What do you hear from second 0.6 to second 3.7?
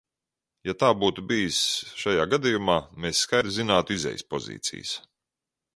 Ja tā būtu bijis šajā gadījumā, mēs skaidri